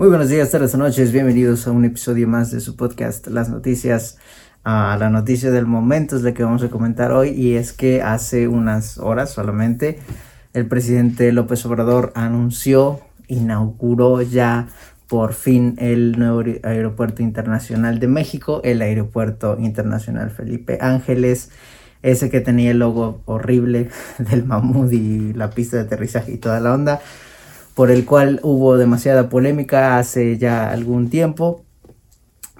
Muy 0.00 0.08
buenos 0.08 0.30
días, 0.30 0.50
tardes 0.50 0.74
o 0.74 0.78
noches, 0.78 1.12
bienvenidos 1.12 1.66
a 1.66 1.72
un 1.72 1.84
episodio 1.84 2.26
más 2.26 2.50
de 2.50 2.60
su 2.60 2.74
podcast 2.74 3.26
Las 3.26 3.50
Noticias. 3.50 4.16
a 4.64 4.96
la 4.98 5.10
noticia 5.10 5.50
del 5.50 5.66
momento 5.66 6.16
es 6.16 6.22
la 6.22 6.32
que 6.32 6.42
vamos 6.42 6.62
a 6.62 6.70
comentar 6.70 7.12
hoy 7.12 7.28
y 7.28 7.56
es 7.56 7.74
que 7.74 8.00
hace 8.00 8.48
unas 8.48 8.96
horas 8.96 9.30
solamente 9.30 9.98
el 10.54 10.66
presidente 10.66 11.30
López 11.32 11.66
Obrador 11.66 12.12
anunció, 12.14 13.00
inauguró 13.28 14.22
ya 14.22 14.68
por 15.06 15.34
fin 15.34 15.74
el 15.76 16.18
nuevo 16.18 16.44
aeropuerto 16.62 17.22
internacional 17.22 18.00
de 18.00 18.08
México, 18.08 18.62
el 18.64 18.80
aeropuerto 18.80 19.58
internacional 19.60 20.30
Felipe 20.30 20.78
Ángeles, 20.80 21.50
ese 22.00 22.30
que 22.30 22.40
tenía 22.40 22.70
el 22.70 22.78
logo 22.78 23.20
horrible 23.26 23.90
del 24.18 24.46
mamut 24.46 24.90
y 24.94 25.34
la 25.34 25.50
pista 25.50 25.76
de 25.76 25.82
aterrizaje 25.82 26.32
y 26.32 26.38
toda 26.38 26.58
la 26.58 26.72
onda 26.72 27.02
por 27.80 27.90
el 27.90 28.04
cual 28.04 28.40
hubo 28.42 28.76
demasiada 28.76 29.30
polémica 29.30 29.96
hace 29.96 30.36
ya 30.36 30.70
algún 30.70 31.08
tiempo. 31.08 31.64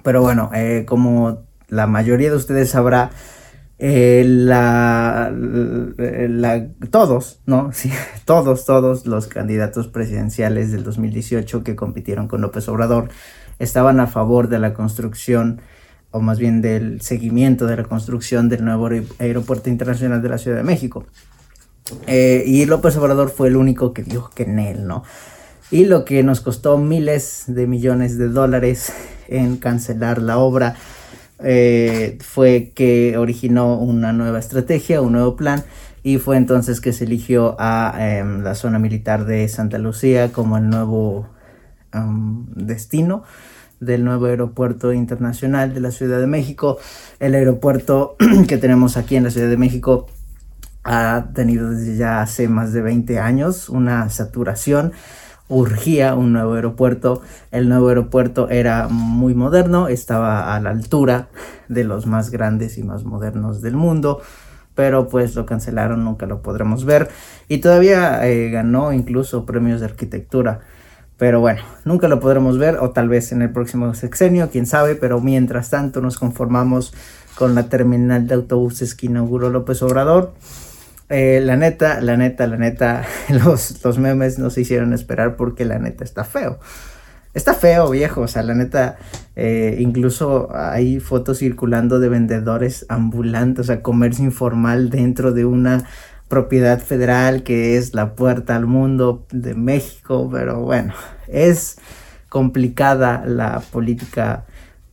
Pero 0.01 0.23
bueno, 0.23 0.49
eh, 0.51 0.83
como 0.87 1.43
la 1.67 1.85
mayoría 1.85 2.31
de 2.31 2.37
ustedes 2.37 2.71
sabrá, 2.71 3.11
eh, 3.77 4.23
la, 4.25 5.31
todos, 6.89 7.39
¿no? 7.45 7.71
Sí, 7.73 7.91
todos, 8.25 8.65
todos 8.65 9.05
los 9.05 9.27
candidatos 9.27 9.87
presidenciales 9.87 10.71
del 10.71 10.83
2018 10.83 11.63
que 11.63 11.75
compitieron 11.75 12.27
con 12.27 12.41
López 12.41 12.67
Obrador 12.67 13.09
estaban 13.59 13.99
a 13.99 14.07
favor 14.07 14.47
de 14.49 14.57
la 14.57 14.73
construcción 14.73 15.61
o 16.09 16.19
más 16.19 16.39
bien 16.39 16.63
del 16.63 16.99
seguimiento 17.01 17.67
de 17.67 17.77
la 17.77 17.83
construcción 17.83 18.49
del 18.49 18.65
nuevo 18.65 18.89
aeropuerto 19.19 19.69
internacional 19.69 20.23
de 20.23 20.29
la 20.29 20.39
Ciudad 20.39 20.57
de 20.57 20.63
México. 20.63 21.05
Eh, 22.07 22.43
y 22.45 22.65
López 22.65 22.95
Obrador 22.97 23.29
fue 23.29 23.47
el 23.47 23.55
único 23.55 23.93
que 23.93 24.03
dijo 24.03 24.29
que 24.33 24.43
en 24.43 24.59
él, 24.59 24.87
¿no? 24.87 25.03
Y 25.71 25.85
lo 25.85 26.03
que 26.03 26.23
nos 26.23 26.41
costó 26.41 26.77
miles 26.77 27.45
de 27.47 27.67
millones 27.67 28.17
de 28.17 28.27
dólares 28.27 28.91
en 29.27 29.57
cancelar 29.57 30.21
la 30.21 30.37
obra 30.37 30.75
eh, 31.39 32.17
fue 32.21 32.71
que 32.75 33.17
originó 33.17 33.77
una 33.77 34.11
nueva 34.11 34.39
estrategia, 34.39 35.01
un 35.01 35.13
nuevo 35.13 35.35
plan, 35.35 35.63
y 36.03 36.17
fue 36.17 36.37
entonces 36.37 36.81
que 36.81 36.93
se 36.93 37.05
eligió 37.05 37.55
a 37.59 37.95
em, 37.99 38.43
la 38.43 38.55
zona 38.55 38.79
militar 38.79 39.25
de 39.25 39.47
Santa 39.47 39.77
Lucía 39.77 40.31
como 40.31 40.57
el 40.57 40.69
nuevo 40.69 41.27
destino 42.55 43.23
del 43.81 44.05
nuevo 44.05 44.27
aeropuerto 44.27 44.93
internacional 44.93 45.73
de 45.73 45.81
la 45.81 45.91
Ciudad 45.91 46.19
de 46.19 46.27
México. 46.27 46.77
El 47.19 47.35
aeropuerto 47.35 48.15
que 48.47 48.57
tenemos 48.57 48.95
aquí 48.95 49.17
en 49.17 49.25
la 49.25 49.31
Ciudad 49.31 49.49
de 49.49 49.57
México 49.57 50.07
ha 50.83 51.27
tenido 51.33 51.69
desde 51.69 51.95
ya 51.95 52.21
hace 52.21 52.47
más 52.47 52.73
de 52.73 52.81
20 52.81 53.19
años 53.19 53.69
una 53.69 54.09
saturación. 54.09 54.93
Urgía 55.47 56.15
un 56.15 56.33
nuevo 56.33 56.53
aeropuerto. 56.53 57.21
El 57.51 57.69
nuevo 57.69 57.89
aeropuerto 57.89 58.49
era 58.49 58.87
muy 58.87 59.33
moderno, 59.35 59.87
estaba 59.87 60.55
a 60.55 60.59
la 60.59 60.69
altura 60.69 61.29
de 61.67 61.83
los 61.83 62.07
más 62.07 62.31
grandes 62.31 62.77
y 62.77 62.83
más 62.83 63.03
modernos 63.03 63.61
del 63.61 63.75
mundo, 63.75 64.21
pero 64.75 65.07
pues 65.07 65.35
lo 65.35 65.45
cancelaron, 65.45 66.03
nunca 66.03 66.25
lo 66.25 66.41
podremos 66.41 66.85
ver. 66.85 67.09
Y 67.47 67.59
todavía 67.59 68.25
eh, 68.27 68.49
ganó 68.49 68.93
incluso 68.93 69.45
premios 69.45 69.81
de 69.81 69.87
arquitectura. 69.87 70.61
Pero 71.17 71.39
bueno, 71.39 71.61
nunca 71.85 72.07
lo 72.07 72.19
podremos 72.19 72.57
ver 72.57 72.77
o 72.77 72.89
tal 72.89 73.07
vez 73.07 73.31
en 73.31 73.43
el 73.43 73.51
próximo 73.51 73.93
sexenio, 73.93 74.49
quién 74.49 74.65
sabe, 74.65 74.95
pero 74.95 75.21
mientras 75.21 75.69
tanto 75.69 76.01
nos 76.01 76.17
conformamos 76.17 76.95
con 77.35 77.53
la 77.53 77.69
terminal 77.69 78.25
de 78.25 78.33
autobuses 78.33 78.95
que 78.95 79.05
inauguró 79.05 79.51
López 79.51 79.83
Obrador 79.83 80.33
eh, 81.11 81.41
la 81.41 81.57
neta, 81.57 81.99
la 82.01 82.15
neta, 82.15 82.47
la 82.47 82.57
neta, 82.57 83.03
los, 83.29 83.83
los 83.83 83.99
memes 83.99 84.39
no 84.39 84.49
se 84.49 84.61
hicieron 84.61 84.93
esperar 84.93 85.35
porque 85.35 85.65
la 85.65 85.77
neta 85.77 86.03
está 86.03 86.23
feo. 86.23 86.59
Está 87.33 87.53
feo, 87.53 87.89
viejo. 87.89 88.21
O 88.21 88.27
sea, 88.27 88.43
la 88.43 88.53
neta, 88.53 88.97
eh, 89.35 89.77
incluso 89.79 90.49
hay 90.53 90.99
fotos 90.99 91.39
circulando 91.39 91.99
de 91.99 92.09
vendedores 92.09 92.85
ambulantes, 92.89 93.65
o 93.65 93.67
sea, 93.67 93.81
comercio 93.81 94.25
informal 94.25 94.89
dentro 94.89 95.31
de 95.31 95.45
una 95.45 95.85
propiedad 96.27 96.79
federal 96.79 97.43
que 97.43 97.77
es 97.77 97.93
la 97.93 98.15
puerta 98.15 98.55
al 98.55 98.65
mundo 98.65 99.25
de 99.31 99.53
México. 99.53 100.29
Pero 100.31 100.61
bueno, 100.61 100.93
es 101.27 101.77
complicada 102.29 103.23
la 103.25 103.61
política 103.71 104.45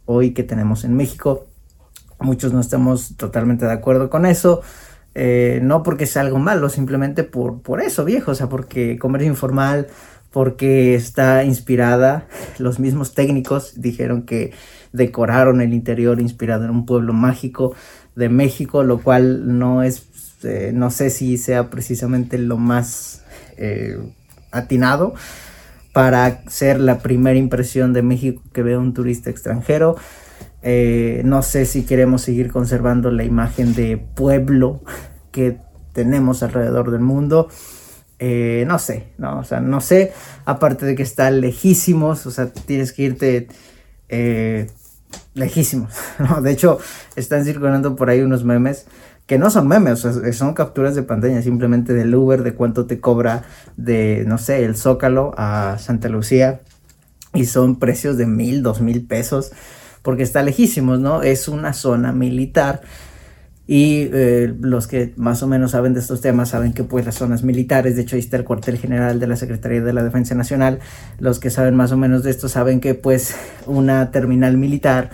hoy 0.05 0.33
que 0.33 0.43
tenemos 0.43 0.85
en 0.85 0.97
México. 0.97 1.47
Muchos 2.21 2.53
no 2.53 2.61
estamos 2.61 3.17
totalmente 3.17 3.67
de 3.67 3.73
acuerdo 3.73 4.11
con 4.11 4.27
eso. 4.27 4.63
Eh, 5.15 5.61
no 5.63 5.83
porque 5.83 6.07
sea 6.07 6.23
algo 6.23 6.39
malo, 6.39 6.69
simplemente 6.69 7.25
por, 7.25 7.63
por 7.63 7.81
eso, 7.81 8.05
viejo, 8.05 8.33
o 8.33 8.35
sea, 8.35 8.49
porque 8.49 8.99
comercio 8.99 9.29
informal, 9.29 9.89
porque 10.31 10.95
está 10.95 11.45
inspirada, 11.45 12.29
los 12.59 12.79
mismos 12.79 13.15
técnicos 13.15 13.81
dijeron 13.81 14.23
que 14.23 14.53
decoraron 14.93 15.61
el 15.61 15.75
interior 15.75 16.21
inspirado 16.21 16.65
en 16.65 16.71
un 16.71 16.87
pueblo 16.87 17.13
mágico 17.13 17.75
de 18.15 18.29
México, 18.29 18.83
lo 18.83 19.01
cual 19.03 19.59
no 19.59 19.83
es, 19.83 20.07
eh, 20.45 20.73
no 20.75 20.91
sé 20.91 21.11
si 21.11 21.39
sea 21.39 21.71
precisamente 21.71 22.39
lo 22.39 22.57
más 22.57 23.23
eh, 23.57 23.99
atinado 24.51 25.15
para 25.93 26.43
ser 26.49 26.81
la 26.81 26.99
primera 26.99 27.39
impresión 27.39 27.93
de 27.93 28.03
México 28.03 28.43
que 28.53 28.63
ve 28.63 28.77
un 28.77 28.95
turista 28.95 29.31
extranjero. 29.31 29.97
Eh, 30.63 31.23
no 31.25 31.43
sé 31.43 31.67
si 31.67 31.85
queremos 31.85 32.23
seguir 32.23 32.51
conservando 32.51 33.11
la 33.11 33.25
imagen 33.25 33.75
de 33.75 33.97
pueblo 33.97 34.83
que 35.31 35.59
tenemos 35.93 36.43
alrededor 36.43 36.91
del 36.91 37.01
mundo. 37.01 37.49
Eh, 38.19 38.65
no 38.67 38.79
sé, 38.79 39.13
no, 39.19 39.39
o 39.39 39.45
sea, 39.45 39.61
no 39.61 39.81
sé, 39.81 40.13
aparte 40.45 40.85
de 40.85 40.97
que 40.97 41.05
está 41.05 41.31
lejísimos, 41.31 42.27
o 42.27 42.33
sea, 42.33 42.51
tienes 42.51 42.93
que 42.93 43.03
irte 43.03 43.49
eh, 44.09 44.69
lejísimos, 45.35 45.93
De 46.43 46.51
hecho, 46.51 46.79
están 47.15 47.45
circulando 47.45 47.95
por 47.95 48.11
ahí 48.11 48.21
unos 48.21 48.45
memes 48.45 48.87
que 49.29 49.39
no 49.39 49.51
son 49.51 49.69
memes, 49.69 50.01
son 50.33 50.55
capturas 50.55 50.95
de 50.95 51.03
pantalla 51.03 51.43
simplemente 51.43 51.93
del 51.93 52.15
Uber, 52.15 52.43
de 52.43 52.55
cuánto 52.55 52.87
te 52.87 52.99
cobra 52.99 53.45
de, 53.77 54.25
no 54.27 54.39
sé, 54.39 54.65
el 54.65 54.75
Zócalo 54.75 55.35
a 55.37 55.77
Santa 55.79 56.09
Lucía, 56.09 56.63
y 57.35 57.45
son 57.45 57.79
precios 57.79 58.17
de 58.17 58.27
mil, 58.27 58.63
dos 58.63 58.81
mil 58.81 59.07
pesos 59.07 59.53
porque 60.09 60.23
está 60.23 60.43
lejísimos, 60.43 60.99
¿no? 60.99 61.21
Es 61.23 61.49
una 61.49 61.75
zona 61.75 62.13
militar. 62.13 62.81
Y 63.67 64.09
eh, 64.11 64.55
los 64.59 64.87
que 64.87 65.13
más 65.19 65.43
o 65.43 65.47
menos 65.47 65.73
saben 65.73 65.93
de 65.93 66.01
estos 66.01 66.23
temas 66.23 66.49
saben 66.49 66.73
que 66.73 66.83
pues 66.83 67.05
las 67.05 67.17
zonas 67.17 67.43
militares, 67.43 67.95
de 67.95 68.01
hecho 68.01 68.17
ahí 68.17 68.21
está 68.21 68.39
el 68.39 68.45
cuartel 68.45 68.79
general 68.79 69.21
de 69.21 69.27
la 69.27 69.37
Secretaría 69.37 69.83
de 69.83 69.93
la 69.93 70.03
Defensa 70.03 70.35
Nacional, 70.35 70.79
los 71.19 71.39
que 71.39 71.51
saben 71.51 71.77
más 71.77 71.93
o 71.93 71.99
menos 71.99 72.23
de 72.23 72.31
esto 72.31 72.49
saben 72.49 72.81
que 72.81 72.95
pues 72.95 73.37
una 73.67 74.11
terminal 74.11 74.57
militar, 74.57 75.11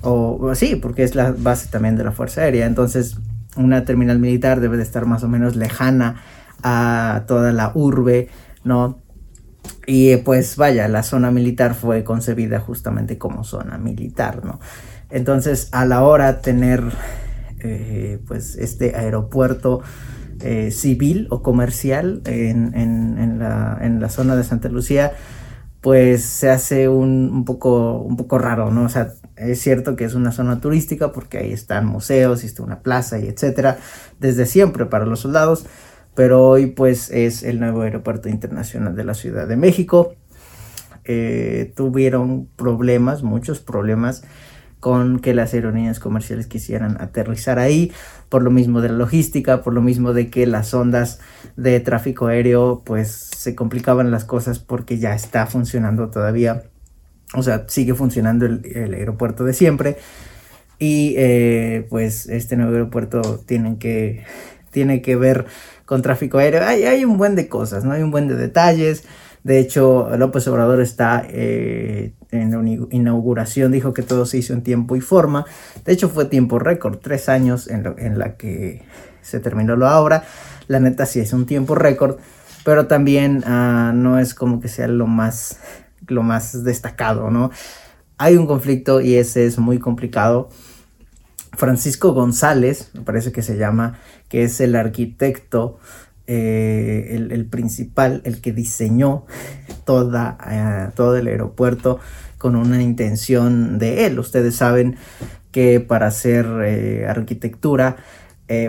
o 0.00 0.52
sí, 0.56 0.74
porque 0.74 1.04
es 1.04 1.14
la 1.14 1.30
base 1.30 1.68
también 1.68 1.94
de 1.94 2.02
la 2.02 2.10
Fuerza 2.10 2.40
Aérea, 2.40 2.66
entonces 2.66 3.18
una 3.54 3.84
terminal 3.84 4.18
militar 4.18 4.58
debe 4.58 4.76
de 4.76 4.82
estar 4.82 5.06
más 5.06 5.22
o 5.22 5.28
menos 5.28 5.54
lejana 5.54 6.16
a 6.64 7.22
toda 7.28 7.52
la 7.52 7.70
urbe, 7.76 8.28
¿no? 8.64 8.98
Y 9.86 10.10
eh, 10.10 10.18
pues 10.18 10.56
vaya, 10.56 10.86
la 10.88 11.02
zona 11.02 11.30
militar 11.30 11.74
fue 11.74 12.04
concebida 12.04 12.60
justamente 12.60 13.18
como 13.18 13.44
zona 13.44 13.78
militar, 13.78 14.44
¿no? 14.44 14.60
Entonces, 15.10 15.68
a 15.72 15.84
la 15.84 16.02
hora 16.04 16.32
de 16.32 16.40
tener 16.40 16.82
eh, 17.60 18.18
pues 18.26 18.56
este 18.56 18.96
aeropuerto 18.96 19.82
eh, 20.40 20.70
civil 20.70 21.26
o 21.30 21.42
comercial 21.42 22.22
en, 22.24 23.38
la, 23.38 24.08
zona 24.08 24.36
de 24.36 24.44
Santa 24.44 24.68
Lucía, 24.68 25.12
pues 25.80 26.24
se 26.24 26.50
hace 26.50 26.88
un, 26.88 27.30
un, 27.32 27.44
poco, 27.44 27.98
un 27.98 28.16
poco 28.16 28.38
raro, 28.38 28.70
¿no? 28.70 28.84
O 28.84 28.88
sea, 28.88 29.12
es 29.36 29.60
cierto 29.60 29.96
que 29.96 30.04
es 30.04 30.14
una 30.14 30.32
zona 30.32 30.60
turística 30.60 31.12
porque 31.12 31.38
ahí 31.38 31.52
están 31.52 31.86
museos 31.86 32.44
y 32.44 32.46
está 32.46 32.62
una 32.62 32.80
plaza 32.80 33.18
y 33.18 33.26
etcétera, 33.26 33.78
desde 34.20 34.46
siempre 34.46 34.86
para 34.86 35.06
los 35.06 35.20
soldados, 35.20 35.66
pero 36.14 36.46
hoy 36.46 36.66
pues 36.66 37.10
es 37.10 37.42
el 37.42 37.60
nuevo 37.60 37.82
aeropuerto 37.82 38.28
internacional 38.28 38.94
de 38.94 39.04
la 39.04 39.14
Ciudad 39.14 39.46
de 39.48 39.56
México. 39.56 40.14
Eh, 41.04 41.72
tuvieron 41.74 42.46
problemas, 42.56 43.22
muchos 43.22 43.60
problemas 43.60 44.22
con 44.82 45.20
que 45.20 45.32
las 45.32 45.54
aerolíneas 45.54 46.00
comerciales 46.00 46.48
quisieran 46.48 47.00
aterrizar 47.00 47.60
ahí, 47.60 47.92
por 48.28 48.42
lo 48.42 48.50
mismo 48.50 48.80
de 48.80 48.88
la 48.88 48.96
logística, 48.96 49.62
por 49.62 49.74
lo 49.74 49.80
mismo 49.80 50.12
de 50.12 50.28
que 50.28 50.44
las 50.44 50.74
ondas 50.74 51.20
de 51.56 51.78
tráfico 51.78 52.26
aéreo 52.26 52.82
pues 52.84 53.12
se 53.12 53.54
complicaban 53.54 54.10
las 54.10 54.24
cosas 54.24 54.58
porque 54.58 54.98
ya 54.98 55.14
está 55.14 55.46
funcionando 55.46 56.10
todavía, 56.10 56.64
o 57.32 57.44
sea, 57.44 57.64
sigue 57.68 57.94
funcionando 57.94 58.44
el, 58.44 58.94
aeropuerto 58.94 59.44
de 59.44 59.52
siempre 59.52 59.98
y 60.80 61.14
eh, 61.16 61.86
pues 61.88 62.26
este 62.28 62.56
nuevo 62.56 62.72
aeropuerto 62.72 63.38
tienen 63.46 63.76
que, 63.76 64.24
tiene 64.72 65.02
que 65.02 65.14
ver 65.14 65.46
con 65.84 66.02
tráfico 66.02 66.38
aéreo. 66.38 66.64
Hay, 66.64 67.04
un 67.04 67.18
buen 67.18 67.36
de 67.36 67.48
cosas, 67.48 67.84
¿no? 67.84 67.92
Hay 67.92 68.02
un 68.02 68.10
buen 68.10 68.26
de 68.26 68.34
detalles. 68.34 69.04
De 69.44 69.58
hecho, 69.58 70.08
López 70.16 70.46
Obrador 70.48 70.80
está 70.80 71.24
eh, 71.28 72.14
en 72.30 72.50
la 72.50 72.86
inauguración, 72.90 73.72
dijo 73.72 73.92
que 73.92 74.02
todo 74.02 74.24
se 74.24 74.38
hizo 74.38 74.52
en 74.52 74.62
tiempo 74.62 74.96
y 74.96 75.00
forma. 75.00 75.46
De 75.84 75.92
hecho, 75.92 76.08
fue 76.08 76.24
tiempo 76.24 76.58
récord, 76.58 76.98
tres 76.98 77.28
años 77.28 77.68
en, 77.68 78.18
la 78.18 78.36
que 78.36 78.82
se 79.20 79.40
terminó 79.40 79.76
la 79.76 80.00
obra. 80.00 80.24
La 80.68 80.80
neta 80.80 81.06
sí 81.06 81.20
es 81.20 81.32
un 81.32 81.46
tiempo 81.46 81.74
récord, 81.74 82.18
pero 82.64 82.86
también 82.86 83.42
ah, 83.46 83.92
no 83.94 84.18
es 84.18 84.34
como 84.34 84.60
que 84.60 84.68
sea 84.68 84.88
lo 84.88 85.06
más 85.06 85.58
lo 86.08 86.22
más 86.22 86.64
destacado, 86.64 87.30
¿no? 87.30 87.50
Hay 88.18 88.36
un 88.36 88.46
conflicto 88.46 89.00
y 89.00 89.16
ese 89.16 89.46
es 89.46 89.58
muy 89.58 89.78
complicado. 89.78 90.48
Francisco 91.56 92.12
González, 92.12 92.90
me 92.94 93.02
parece 93.02 93.32
que 93.32 93.42
se 93.42 93.56
llama, 93.56 93.98
que 94.28 94.44
es 94.44 94.60
el 94.60 94.74
arquitecto, 94.74 95.78
eh, 96.26 97.28
el, 97.30 97.46
principal, 97.46 98.22
el 98.24 98.40
que 98.40 98.52
diseñó 98.52 99.26
toda, 99.84 100.38
eh, 100.50 100.92
todo 100.94 101.16
el 101.16 101.26
aeropuerto 101.26 101.98
con 102.38 102.56
una 102.56 102.80
intención 102.80 103.78
de 103.78 104.06
él. 104.06 104.18
Ustedes 104.18 104.56
saben 104.56 104.96
que 105.50 105.80
para 105.80 106.06
hacer 106.06 106.46
eh, 106.64 107.06
arquitectura, 107.06 107.96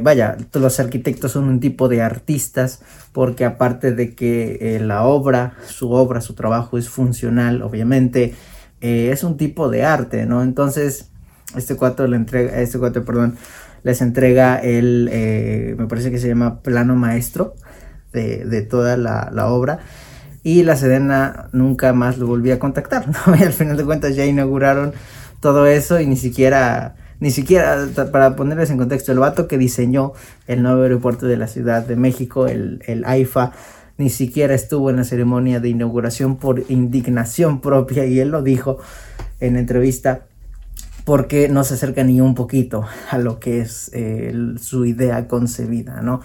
vaya, 0.02 0.38
los 0.54 0.80
arquitectos 0.80 1.34
son 1.34 1.44
un 1.44 1.60
tipo 1.60 1.90
de 1.90 2.02
artistas 2.02 2.82
porque 3.12 3.44
aparte 3.44 3.92
de 3.92 4.16
que 4.16 4.80
la 4.82 5.04
obra, 5.04 5.58
su 5.68 5.92
obra, 5.92 6.22
su 6.22 6.36
trabajo 6.36 6.78
es 6.78 6.88
funcional, 6.88 7.62
obviamente, 7.62 8.34
es 8.80 9.26
un 9.26 9.36
tipo 9.36 9.70
de 9.70 9.84
arte, 9.84 10.26
¿no? 10.26 10.42
Entonces, 10.42 11.12
este 11.56 11.76
cuatro 11.76 12.08
le 12.08 12.16
entrega, 12.16 12.60
este 12.60 12.80
cuatro, 12.80 13.04
perdón, 13.04 13.38
les 13.84 14.02
entrega 14.02 14.58
el, 14.58 15.10
eh, 15.12 15.76
me 15.78 15.88
parece 15.88 16.10
que 16.10 16.20
se 16.20 16.28
llama 16.28 16.62
plano 16.62 16.96
maestro 16.96 17.56
de, 18.14 18.62
toda 18.62 18.98
la, 18.98 19.48
obra. 19.48 19.80
Y 20.44 20.64
la 20.64 20.76
Sedena 20.76 21.48
nunca 21.52 21.94
más 21.94 22.18
lo 22.18 22.28
volvió 22.28 22.54
a 22.54 22.60
contactar, 22.60 23.08
¿no? 23.28 23.36
Y 23.36 23.44
al 23.44 23.54
final 23.54 23.78
de 23.78 23.86
cuentas 23.86 24.16
ya 24.16 24.26
inauguraron 24.26 24.94
todo 25.40 25.66
eso 25.66 26.00
y 26.00 26.08
ni 26.08 26.16
siquiera, 26.16 26.96
ni 27.20 27.32
siquiera, 27.32 27.88
para 28.12 28.36
ponerles 28.36 28.70
en 28.70 28.78
contexto, 28.78 29.12
el 29.12 29.20
vato 29.20 29.48
que 29.48 29.58
diseñó 29.58 30.14
el 30.48 30.64
nuevo 30.64 30.84
aeropuerto 30.84 31.26
de 31.26 31.38
la 31.38 31.48
Ciudad 31.48 31.86
de 31.86 31.96
México, 31.96 32.48
el, 32.48 32.82
el 32.88 33.04
AIFA, 33.06 33.52
ni 33.98 34.10
siquiera 34.10 34.54
estuvo 34.54 34.90
en 34.90 34.98
la 34.98 35.04
ceremonia 35.04 35.60
de 35.60 35.70
inauguración 35.70 36.38
por 36.38 36.64
indignación 36.70 37.62
propia 37.62 38.06
y 38.06 38.20
él 38.20 38.30
lo 38.30 38.42
dijo 38.42 38.80
en 39.40 39.56
entrevista 39.56 40.26
porque 41.06 41.50
no 41.50 41.64
se 41.64 41.74
acerca 41.74 42.04
ni 42.04 42.22
un 42.22 42.36
poquito 42.36 42.86
a 43.10 43.18
lo 43.18 43.40
que 43.40 43.62
es 43.62 43.92
eh, 43.94 44.34
su 44.60 44.86
idea 44.86 45.28
concebida, 45.28 46.02
¿no? 46.02 46.22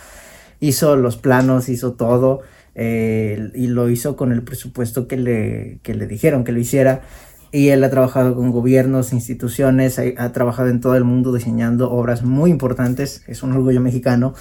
Hizo 0.60 0.96
los 0.96 1.16
planos, 1.16 1.68
hizo 1.68 1.92
todo 1.92 2.40
eh, 2.74 3.50
y 3.54 3.66
lo 3.68 3.90
hizo 3.90 4.16
con 4.16 4.32
el 4.32 4.42
presupuesto 4.42 5.08
que 5.08 5.16
le, 5.16 5.80
le 5.84 6.06
dijeron 6.06 6.44
que 6.44 6.52
lo 6.52 6.60
hiciera. 6.60 7.02
Y 7.50 7.68
él 7.68 7.82
ha 7.82 7.90
trabajado 7.90 8.34
con 8.34 8.50
gobiernos, 8.50 9.12
instituciones, 9.12 9.98
ha, 9.98 10.32
trabajado 10.32 10.68
en 10.68 10.80
todo 10.80 10.96
el 10.96 11.04
mundo 11.04 11.32
diseñando 11.32 11.90
obras 11.90 12.22
muy 12.22 12.50
importantes, 12.50 13.24
es 13.26 13.42
un 13.42 13.52
orgullo 13.52 13.80
mexicano, 13.80 14.34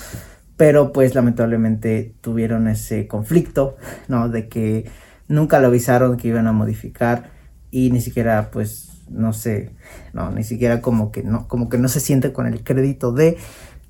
pero 0.57 0.91
pues 0.91 1.15
lamentablemente 1.15 2.15
tuvieron 2.19 2.67
ese 2.67 3.07
conflicto, 3.07 3.77
¿no? 4.09 4.27
De 4.27 4.49
que 4.49 4.85
nunca 5.29 5.59
lo 5.59 5.67
avisaron 5.67 6.17
que 6.17 6.27
iban 6.27 6.47
a 6.47 6.51
modificar 6.51 7.31
y 7.71 7.91
ni 7.91 8.01
siquiera 8.01 8.51
pues 8.51 8.96
no 9.09 9.33
sé, 9.33 9.71
no, 10.13 10.31
ni 10.31 10.43
siquiera 10.43 10.81
como 10.81 11.11
que 11.11 11.23
no, 11.23 11.47
como 11.47 11.69
que 11.69 11.77
no 11.77 11.87
se 11.87 11.99
siente 11.99 12.33
con 12.33 12.47
el 12.47 12.63
crédito 12.63 13.11
de, 13.11 13.37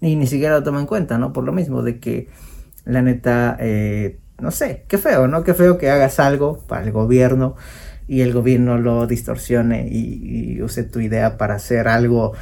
y 0.02 0.16
ni 0.16 0.28
siquiera 0.28 0.56
lo 0.56 0.64
toma 0.64 0.80
en 0.80 0.86
cuenta, 0.86 1.18
¿no? 1.18 1.34
Por 1.34 1.44
lo 1.44 1.52
mismo, 1.52 1.82
de 1.82 2.00
que 2.00 2.30
la 2.86 3.02
neta, 3.02 3.58
eh, 3.60 4.20
no 4.40 4.52
sé, 4.52 4.86
qué 4.88 4.98
feo, 4.98 5.28
¿no? 5.28 5.44
Qué 5.44 5.54
feo 5.54 5.78
que 5.78 5.90
hagas 5.90 6.20
algo 6.20 6.60
para 6.68 6.84
el 6.84 6.92
gobierno 6.92 7.56
y 8.08 8.22
el 8.22 8.34
gobierno 8.34 8.78
lo 8.78 9.08
distorsione 9.08 9.88
y, 9.90 10.62
use 10.62 10.84
tu 10.84 11.00
idea 11.00 11.38
para 11.38 11.56
hacer 11.56 11.88
algo 11.88 12.34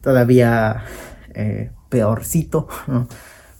todavía 0.00 0.84
eh, 1.34 1.70
peorcito, 1.88 2.68
¿no? 2.86 3.08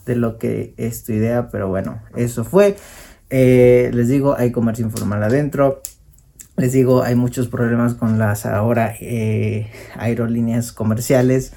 De 0.07 0.17
lo 0.17 0.39
que 0.39 0.75
es 0.79 1.05
tu 1.05 1.13
idea, 1.13 1.49
pero 1.49 1.69
bueno, 1.69 2.03
eso 2.17 2.45
fue. 2.45 2.77
Eh, 3.31 3.91
les 3.95 4.09
digo, 4.09 4.35
hay 4.37 4.51
comercio 4.51 4.85
informal 4.85 5.23
adentro 5.23 5.81
les 6.57 6.73
digo, 6.73 7.03
hay 7.03 7.15
muchos 7.15 7.49
problemas 7.49 7.95
con 7.95 8.19
las 8.19 8.47
ahora 8.47 8.95
eh, 9.01 9.71
aerolíneas 9.97 10.73
comerciales 10.73 11.53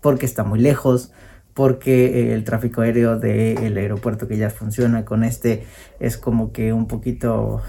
porque 0.00 0.26
está 0.26 0.44
muy 0.44 0.60
lejos, 0.60 1.12
porque 1.54 2.06
eh, 2.06 2.34
el 2.34 2.44
tráfico 2.44 2.82
aéreo 2.82 3.18
del 3.18 3.76
aeropuerto 3.76 4.28
que 4.28 4.36
ya 4.36 4.50
funciona 4.50 5.04
con 5.04 5.24
este 5.24 5.66
es 5.98 6.18
como 6.18 6.52
que 6.52 6.72
un 6.72 6.86
poquito 6.88 7.62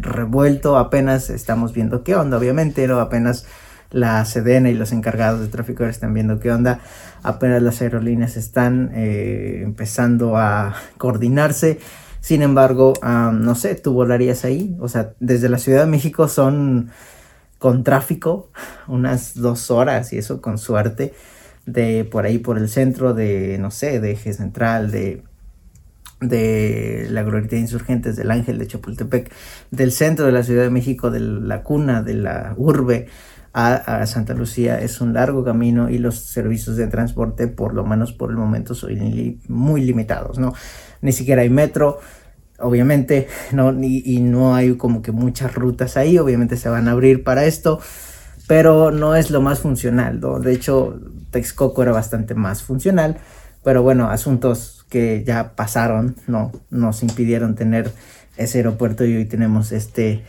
revuelto, 0.00 0.76
apenas 0.76 1.30
estamos 1.30 1.72
viendo 1.72 2.02
qué 2.02 2.16
onda, 2.16 2.38
obviamente, 2.38 2.82
pero 2.82 3.00
apenas 3.00 3.46
la 3.90 4.24
CDN 4.24 4.66
y 4.66 4.74
los 4.74 4.92
encargados 4.92 5.40
de 5.40 5.46
tráfico 5.46 5.84
aéreo 5.84 5.92
están 5.92 6.12
viendo 6.12 6.40
qué 6.40 6.50
onda, 6.50 6.80
apenas 7.22 7.62
las 7.62 7.80
aerolíneas 7.80 8.36
están 8.36 8.90
eh, 8.94 9.60
empezando 9.62 10.36
a 10.36 10.74
coordinarse 10.98 11.78
sin 12.26 12.42
embargo, 12.42 12.94
no 13.04 13.54
sé, 13.54 13.76
tú 13.76 13.92
volarías 13.92 14.44
ahí. 14.44 14.76
O 14.80 14.88
sea, 14.88 15.12
desde 15.20 15.48
la 15.48 15.58
Ciudad 15.58 15.84
de 15.84 15.86
México 15.86 16.26
son 16.26 16.90
con 17.60 17.84
tráfico 17.84 18.50
unas 18.88 19.36
dos 19.36 19.70
horas 19.70 20.12
y 20.12 20.18
eso 20.18 20.40
con 20.40 20.58
suerte 20.58 21.14
de 21.66 22.04
por 22.04 22.24
ahí 22.24 22.38
por 22.38 22.58
el 22.58 22.68
centro 22.68 23.14
de, 23.14 23.58
no 23.58 23.70
sé, 23.70 24.00
de 24.00 24.10
Eje 24.10 24.32
Central, 24.32 24.90
de, 24.90 25.22
de 26.20 27.06
la 27.10 27.22
Glorieta 27.22 27.54
de 27.54 27.62
Insurgentes, 27.62 28.16
del 28.16 28.32
Ángel 28.32 28.58
de 28.58 28.66
Chapultepec, 28.66 29.32
del 29.70 29.92
centro 29.92 30.26
de 30.26 30.32
la 30.32 30.42
Ciudad 30.42 30.64
de 30.64 30.70
México, 30.70 31.12
de 31.12 31.20
la 31.20 31.62
cuna, 31.62 32.02
de 32.02 32.14
la 32.14 32.54
urbe 32.56 33.06
a, 33.58 34.04
Santa 34.06 34.34
Lucía 34.34 34.78
es 34.80 35.00
un 35.00 35.14
largo 35.14 35.42
camino 35.42 35.88
y 35.88 35.96
los 35.96 36.18
servicios 36.18 36.76
de 36.76 36.88
transporte, 36.88 37.48
por 37.48 37.72
lo 37.72 37.86
menos 37.86 38.12
por 38.12 38.30
el 38.30 38.36
momento, 38.36 38.74
son 38.74 38.90
muy 39.48 39.80
limitados, 39.80 40.38
¿no? 40.38 40.52
Ni 41.00 41.12
siquiera 41.12 41.40
hay 41.40 41.48
metro, 41.48 41.98
obviamente, 42.58 43.28
no, 43.52 43.72
y, 43.82 44.20
no 44.20 44.54
hay 44.54 44.76
como 44.76 45.02
que 45.02 45.12
muchas 45.12 45.54
rutas 45.54 45.96
ahí, 45.96 46.18
obviamente 46.18 46.56
se 46.56 46.68
van 46.68 46.88
a 46.88 46.92
abrir 46.92 47.24
para 47.24 47.44
esto, 47.44 47.80
pero 48.46 48.90
no 48.90 49.14
es 49.16 49.30
lo 49.30 49.40
más 49.40 49.60
funcional, 49.60 50.20
¿no? 50.20 50.38
De 50.40 50.52
hecho, 50.52 51.00
Texcoco 51.30 51.82
era 51.82 51.92
bastante 51.92 52.34
más 52.34 52.62
funcional, 52.62 53.18
pero 53.64 53.82
bueno, 53.82 54.10
asuntos 54.10 54.86
que 54.88 55.24
ya 55.24 55.54
pasaron, 55.56 56.16
no, 56.26 56.52
nos 56.70 57.02
impidieron 57.02 57.54
tener 57.54 57.92
ese 58.36 58.58
aeropuerto 58.58 59.04
y 59.04 59.16
hoy 59.16 59.24
tenemos 59.24 59.72
este 59.72 60.24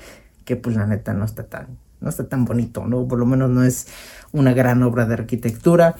que 0.45 0.55
pues 0.55 0.75
la 0.77 0.87
neta 0.87 1.13
no 1.13 1.25
está 1.25 1.43
tan 1.43 1.77
no 1.99 2.09
está 2.09 2.27
tan 2.27 2.45
bonito, 2.45 2.85
¿no? 2.85 3.07
Por 3.07 3.19
lo 3.19 3.25
menos 3.25 3.49
no 3.49 3.63
es 3.63 3.87
una 4.31 4.53
gran 4.53 4.83
obra 4.83 5.05
de 5.05 5.15
arquitectura. 5.15 5.95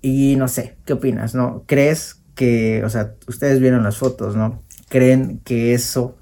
Y 0.00 0.36
no 0.36 0.48
sé, 0.48 0.76
¿qué 0.84 0.94
opinas, 0.94 1.34
no? 1.34 1.64
¿Crees 1.66 2.20
que, 2.34 2.84
o 2.84 2.90
sea, 2.90 3.14
ustedes 3.28 3.60
vieron 3.60 3.84
las 3.84 3.98
fotos, 3.98 4.36
¿no? 4.36 4.62
¿Creen 4.92 5.40
que 5.42 5.72
eso 5.72 6.18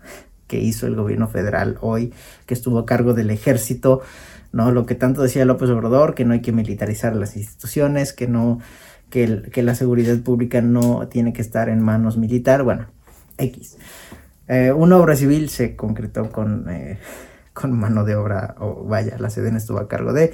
que 0.47 0.61
hizo 0.61 0.87
el 0.87 0.95
gobierno 0.95 1.27
federal 1.27 1.77
hoy, 1.81 2.15
que 2.47 2.55
estuvo 2.55 2.79
a 2.79 2.87
cargo 2.87 3.15
del 3.15 3.31
ejército, 3.31 4.01
¿no? 4.53 4.71
Lo 4.71 4.87
que 4.87 4.95
tanto 4.95 5.23
decía 5.23 5.45
López 5.45 5.71
Obrador, 5.71 6.15
que 6.15 6.25
no 6.25 6.35
hay 6.35 6.41
que 6.41 6.53
militarizar 6.53 7.17
las 7.17 7.37
instituciones, 7.37 8.13
que 8.13 8.29
no, 8.29 8.61
que, 9.11 9.43
que 9.53 9.65
la 9.65 9.75
seguridad 9.75 10.17
pública 10.21 10.63
no 10.63 11.09
tiene 11.09 11.33
que 11.33 11.43
estar 11.43 11.69
en 11.69 11.81
manos 11.81 12.17
militar, 12.17 12.63
bueno, 12.63 12.87
X. 13.39 13.77
Eh, 14.47 14.71
una 14.71 14.99
obra 14.99 15.17
civil 15.17 15.51
se 15.51 15.75
concretó 15.75 16.31
con 16.31 16.71
eh, 16.71 17.01
con 17.53 17.77
mano 17.77 18.05
de 18.05 18.15
obra, 18.15 18.55
o 18.61 18.85
vaya, 18.85 19.17
la 19.19 19.31
Sedena 19.31 19.59
estuvo 19.59 19.81
a 19.81 19.89
cargo 19.89 20.13
de. 20.13 20.33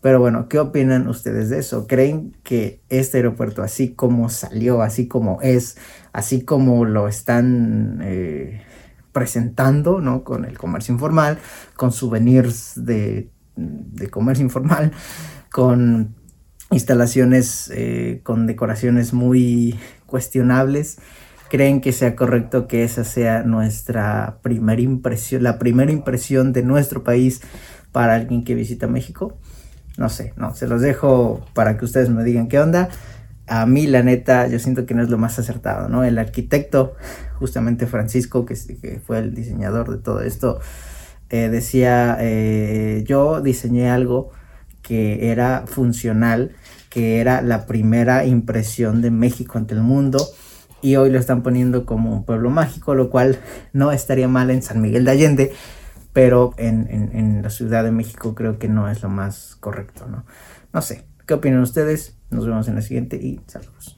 Pero 0.00 0.20
bueno, 0.20 0.48
¿qué 0.48 0.58
opinan 0.58 1.08
ustedes 1.08 1.50
de 1.50 1.58
eso? 1.58 1.86
¿Creen 1.86 2.36
que 2.44 2.80
este 2.88 3.18
aeropuerto, 3.18 3.62
así 3.62 3.94
como 3.94 4.28
salió, 4.28 4.82
así 4.82 5.08
como 5.08 5.40
es, 5.42 5.76
así 6.12 6.44
como 6.44 6.84
lo 6.84 7.08
están 7.08 8.00
eh, 8.02 8.62
presentando, 9.12 10.00
¿no? 10.00 10.22
Con 10.22 10.44
el 10.44 10.56
comercio 10.56 10.94
informal, 10.94 11.38
con 11.74 11.90
souvenirs 11.90 12.74
de, 12.76 13.30
comercio 14.10 14.44
informal, 14.44 14.92
con 15.50 16.14
instalaciones 16.70 17.72
eh, 17.74 18.20
con 18.22 18.46
decoraciones 18.46 19.12
muy 19.12 19.78
cuestionables, 20.06 20.98
creen 21.50 21.80
que 21.80 21.92
sea 21.92 22.14
correcto 22.14 22.68
que 22.68 22.84
esa 22.84 23.02
sea 23.04 23.42
nuestra 23.42 24.38
primera 24.42 24.80
impresión, 24.80 25.42
la 25.42 25.58
primera 25.58 25.90
impresión 25.90 26.52
de 26.52 26.62
nuestro 26.62 27.02
país 27.02 27.40
para 27.90 28.14
alguien 28.14 28.44
que 28.44 28.54
visita 28.54 28.86
México. 28.86 29.38
No 29.98 30.08
sé, 30.08 30.32
no, 30.36 30.54
se 30.54 30.68
los 30.68 30.80
dejo 30.80 31.44
para 31.54 31.76
que 31.76 31.84
ustedes 31.84 32.08
me 32.08 32.22
digan 32.22 32.46
qué 32.46 32.60
onda. 32.60 32.88
A 33.48 33.66
mí, 33.66 33.88
la 33.88 34.02
neta, 34.02 34.46
yo 34.46 34.60
siento 34.60 34.86
que 34.86 34.94
no 34.94 35.02
es 35.02 35.10
lo 35.10 35.18
más 35.18 35.38
acertado, 35.40 35.88
¿no? 35.88 36.04
El 36.04 36.18
arquitecto, 36.18 36.94
justamente 37.34 37.86
Francisco, 37.86 38.46
que, 38.46 38.54
fue 39.04 39.18
el 39.18 39.34
diseñador 39.34 39.90
de 39.90 39.98
todo 39.98 40.22
esto, 40.22 40.60
eh, 41.30 41.48
decía, 41.48 42.16
eh, 42.20 43.04
yo 43.06 43.40
diseñé 43.40 43.90
algo 43.90 44.30
que 44.82 45.32
era 45.32 45.64
funcional, 45.66 46.52
que 46.90 47.20
era 47.20 47.42
la 47.42 47.66
primera 47.66 48.24
impresión 48.24 49.02
de 49.02 49.10
México 49.10 49.58
ante 49.58 49.74
el 49.74 49.82
mundo 49.82 50.24
y 50.80 50.94
hoy 50.94 51.10
lo 51.10 51.18
están 51.18 51.42
poniendo 51.42 51.84
como 51.84 52.12
un 52.12 52.24
pueblo 52.24 52.50
mágico, 52.50 52.94
lo 52.94 53.10
cual 53.10 53.38
no 53.72 53.90
estaría 53.90 54.28
mal 54.28 54.50
en 54.50 54.62
San 54.62 54.80
Miguel 54.80 55.04
de 55.04 55.10
Allende, 55.10 55.52
pero 56.18 56.52
en, 56.56 57.42
la 57.44 57.48
Ciudad 57.48 57.84
de 57.84 57.92
México 57.92 58.34
creo 58.34 58.58
que 58.58 58.66
no 58.66 58.90
es 58.90 59.04
lo 59.04 59.08
más 59.08 59.54
correcto, 59.60 60.08
¿no? 60.08 60.24
No 60.72 60.82
sé, 60.82 61.04
¿qué 61.28 61.34
opinan 61.34 61.60
ustedes? 61.60 62.18
Nos 62.30 62.44
vemos 62.44 62.66
en 62.66 62.74
la 62.74 62.82
siguiente 62.82 63.14
y 63.18 63.40
saludos. 63.46 63.97